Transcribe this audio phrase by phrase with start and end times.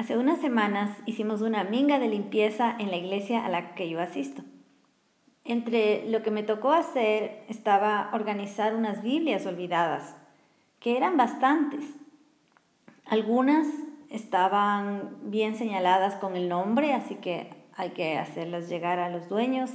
[0.00, 4.00] Hace unas semanas hicimos una minga de limpieza en la iglesia a la que yo
[4.00, 4.40] asisto.
[5.44, 10.16] Entre lo que me tocó hacer estaba organizar unas Biblias olvidadas,
[10.78, 11.84] que eran bastantes.
[13.04, 13.66] Algunas
[14.08, 19.70] estaban bien señaladas con el nombre, así que hay que hacerlas llegar a los dueños.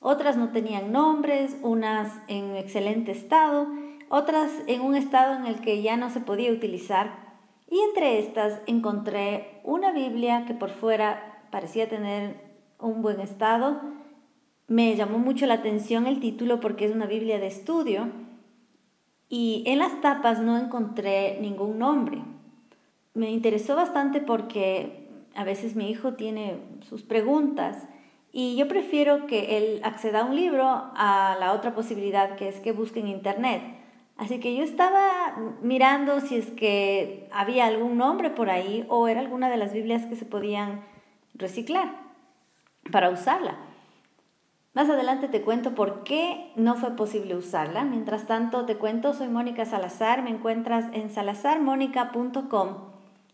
[0.00, 3.66] Otras no tenían nombres, unas en excelente estado,
[4.10, 7.27] otras en un estado en el que ya no se podía utilizar
[7.70, 12.36] y entre estas encontré una Biblia que por fuera parecía tener
[12.78, 13.80] un buen estado.
[14.66, 18.08] Me llamó mucho la atención el título porque es una Biblia de estudio
[19.28, 22.22] y en las tapas no encontré ningún nombre.
[23.14, 27.88] Me interesó bastante porque a veces mi hijo tiene sus preguntas
[28.32, 32.60] y yo prefiero que él acceda a un libro a la otra posibilidad que es
[32.60, 33.62] que busque en internet.
[34.18, 39.20] Así que yo estaba mirando si es que había algún nombre por ahí o era
[39.20, 40.82] alguna de las Biblias que se podían
[41.34, 41.94] reciclar
[42.90, 43.56] para usarla.
[44.74, 47.84] Más adelante te cuento por qué no fue posible usarla.
[47.84, 52.76] Mientras tanto te cuento, soy Mónica Salazar, me encuentras en salazarmónica.com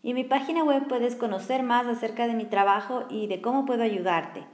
[0.03, 3.65] y en mi página web puedes conocer más acerca de mi trabajo y de cómo
[3.65, 4.54] puedo ayudarte.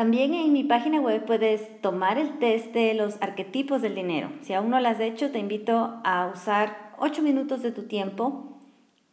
[0.00, 4.30] También en mi página web puedes tomar el test de los arquetipos del dinero.
[4.40, 8.56] Si aún no lo has hecho, te invito a usar 8 minutos de tu tiempo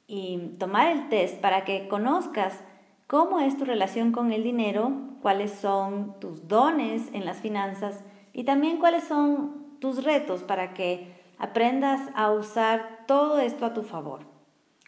[0.07, 2.63] y tomar el test para que conozcas
[3.05, 8.01] cómo es tu relación con el dinero, cuáles son tus dones en las finanzas
[8.31, 13.83] y también cuáles son tus retos para que aprendas a usar todo esto a tu
[13.83, 14.21] favor.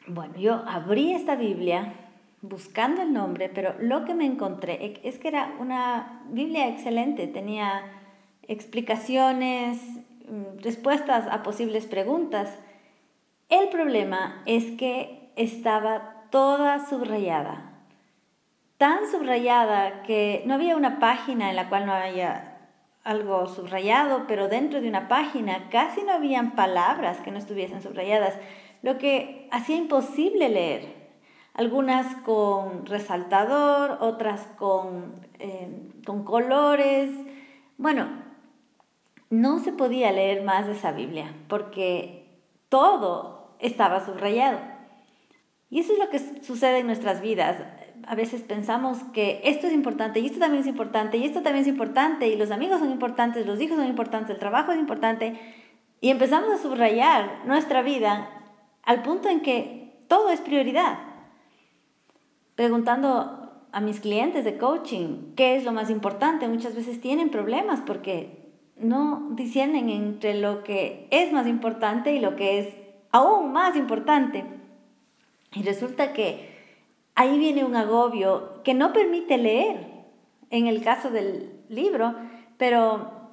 [0.07, 1.93] Bueno, yo abrí esta Biblia
[2.41, 7.83] buscando el nombre, pero lo que me encontré es que era una Biblia excelente, tenía
[8.47, 9.77] explicaciones,
[10.27, 12.57] mm, respuestas a posibles preguntas.
[13.49, 17.73] El problema es que estaba toda subrayada,
[18.77, 22.57] tan subrayada que no había una página en la cual no haya
[23.03, 28.37] algo subrayado, pero dentro de una página casi no habían palabras que no estuviesen subrayadas,
[28.81, 30.98] lo que hacía imposible leer
[31.53, 34.47] algunas con resaltador, otras
[35.39, 37.11] eh, con, colores.
[37.77, 38.07] Bueno,
[39.29, 42.27] no se podía leer más de esa Biblia porque
[42.69, 44.59] todo estaba subrayado.
[45.69, 47.57] Y eso es lo que sucede en nuestras vidas.
[48.07, 51.63] A veces pensamos que esto es importante y esto también es importante y esto también
[51.63, 55.37] es importante y los amigos son importantes, los hijos son importantes, el trabajo es importante
[55.99, 58.29] y empezamos a subrayar nuestra vida
[58.83, 61.08] al punto en que todo es prioridad
[62.59, 66.45] preguntando a mis clientes de coaching qué es lo más importante.
[66.49, 72.35] Muchas veces tienen problemas porque no disciernen entre lo que es más importante y lo
[72.35, 72.75] que es
[73.11, 74.43] aún más importante.
[75.53, 76.49] Y resulta que
[77.15, 79.87] ahí viene un agobio que no permite leer
[80.49, 82.13] en el caso del libro,
[82.57, 83.29] pero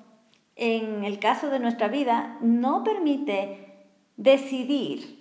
[0.55, 5.16] en el caso de nuestra vida no permite decidir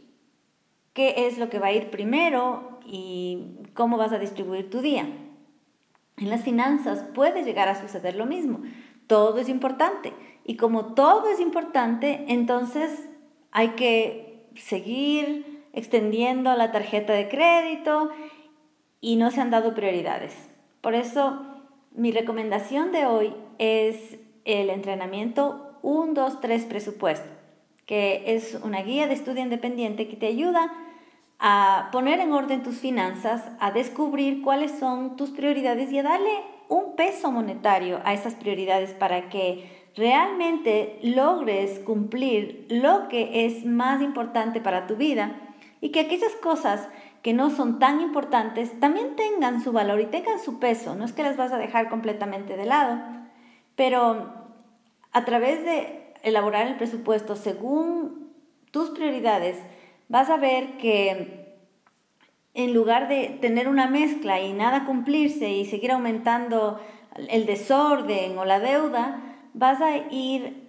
[0.95, 5.07] qué es lo que va a ir primero y cómo vas a distribuir tu día.
[6.17, 8.61] En las finanzas puede llegar a suceder lo mismo.
[9.05, 10.13] Todo es importante.
[10.45, 13.09] Y como todo es importante, entonces
[13.51, 18.09] hay que seguir extendiendo la tarjeta de crédito
[19.01, 20.33] y no se han dado prioridades.
[20.79, 21.41] Por eso
[21.91, 27.29] mi recomendación de hoy es el entrenamiento 1, 2, 3 presupuesto,
[27.85, 30.73] que es una guía de estudio independiente que te ayuda
[31.39, 36.31] a poner en orden tus finanzas, a descubrir cuáles son tus prioridades y a darle
[36.69, 44.01] un peso monetario a esas prioridades para que realmente logres cumplir lo que es más
[44.01, 45.39] importante para tu vida
[45.81, 46.87] y que aquellas cosas
[47.21, 50.95] que no son tan importantes también tengan su valor y tengan su peso.
[50.95, 52.99] No es que las vas a dejar completamente de lado,
[53.75, 54.31] pero
[55.11, 58.33] a través de elaborar el presupuesto según
[58.71, 59.57] tus prioridades,
[60.09, 61.45] vas a ver que
[62.53, 66.81] en lugar de tener una mezcla y nada cumplirse y seguir aumentando
[67.29, 69.21] el desorden o la deuda,
[69.53, 70.65] vas a ir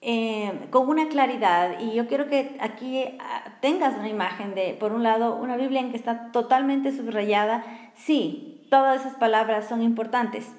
[0.00, 1.78] eh, con una claridad.
[1.80, 5.80] Y yo quiero que aquí ah, tengas una imagen de, por un lado, una Biblia
[5.80, 7.64] en que está totalmente subrayada.
[7.94, 10.50] Sí, todas esas palabras son importantes,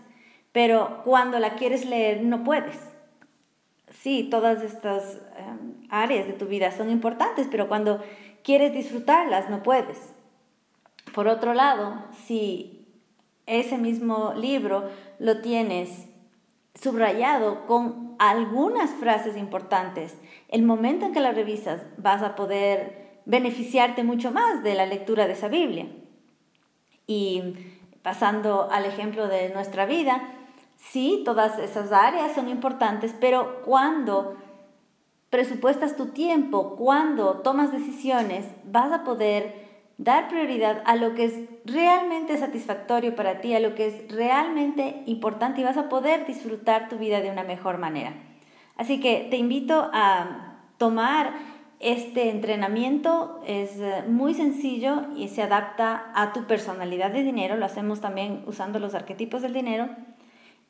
[0.51, 2.90] pero cuando la quieres leer no puedes
[3.91, 8.01] sí, todas estas em, áreas de tu vida son importantes, pero cuando
[8.43, 10.13] quieres disfrutarlas no puedes.
[11.13, 12.88] Por otro lado, si
[13.45, 14.89] ese mismo libro
[15.19, 16.07] lo tienes
[16.75, 20.17] subrayado con algunas frases importantes,
[20.47, 25.27] el momento en que la revisas vas a poder beneficiarte mucho más de la lectura
[25.27, 25.87] de esa Biblia.
[27.07, 27.55] Y
[28.01, 30.21] pasando al ejemplo de nuestra vida,
[30.89, 34.38] sí, todas esas áreas son importantes, pero cuando
[35.30, 41.36] presupuestas tu tiempo, cuando tomas decisiones, vas a poder dar prioridad a lo que es
[41.63, 46.89] realmente satisfactorio para ti, a lo que es realmente importante y vas a poder disfrutar
[46.89, 48.13] tu vida de una mejor manera.
[48.75, 51.33] Así que te invito a tomar
[51.80, 57.66] este entrenamiento, es eh, muy sencillo y se adapta a tu personalidad de dinero, lo
[57.66, 59.89] hacemos también usando los arquetipos del dinero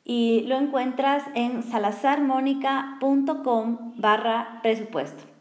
[0.04, 5.31] y lo encuentras en salazarmonica.com barra presupuesto.